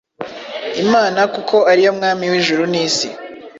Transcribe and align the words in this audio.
Imana 0.83 1.19
kuko 1.33 1.55
ari 1.71 1.81
yo 1.85 1.91
Mwami 1.97 2.25
w’ijuru 2.31 2.63
n’isi, 2.71 3.07